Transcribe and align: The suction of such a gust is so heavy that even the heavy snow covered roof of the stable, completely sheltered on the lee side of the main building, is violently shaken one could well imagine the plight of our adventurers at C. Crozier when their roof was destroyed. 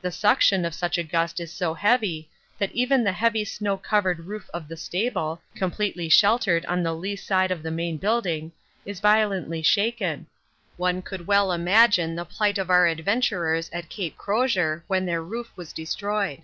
The 0.00 0.10
suction 0.10 0.64
of 0.64 0.72
such 0.74 0.96
a 0.96 1.02
gust 1.02 1.40
is 1.40 1.52
so 1.52 1.74
heavy 1.74 2.30
that 2.58 2.72
even 2.72 3.04
the 3.04 3.12
heavy 3.12 3.44
snow 3.44 3.76
covered 3.76 4.20
roof 4.20 4.48
of 4.54 4.66
the 4.66 4.78
stable, 4.78 5.42
completely 5.56 6.08
sheltered 6.08 6.64
on 6.64 6.82
the 6.82 6.94
lee 6.94 7.16
side 7.16 7.50
of 7.50 7.62
the 7.62 7.70
main 7.70 7.98
building, 7.98 8.52
is 8.86 9.00
violently 9.00 9.60
shaken 9.60 10.26
one 10.78 11.02
could 11.02 11.26
well 11.26 11.52
imagine 11.52 12.16
the 12.16 12.24
plight 12.24 12.56
of 12.56 12.70
our 12.70 12.86
adventurers 12.86 13.68
at 13.70 13.92
C. 13.92 14.08
Crozier 14.16 14.84
when 14.86 15.04
their 15.04 15.22
roof 15.22 15.52
was 15.54 15.74
destroyed. 15.74 16.40